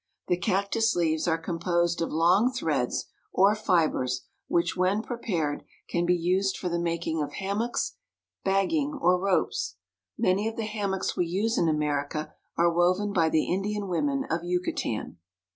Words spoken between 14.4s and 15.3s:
Yucatan.